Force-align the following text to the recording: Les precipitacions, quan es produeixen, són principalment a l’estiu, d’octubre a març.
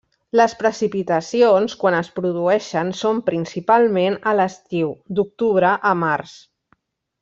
Les 0.39 0.53
precipitacions, 0.61 1.75
quan 1.83 1.97
es 1.99 2.09
produeixen, 2.21 2.91
són 3.03 3.21
principalment 3.29 4.21
a 4.33 4.37
l’estiu, 4.41 4.93
d’octubre 5.21 5.79
a 5.93 5.97
març. 6.07 6.39